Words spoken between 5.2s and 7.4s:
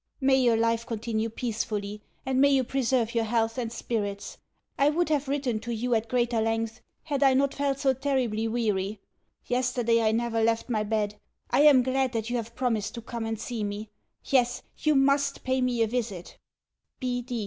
written to you at greater length had I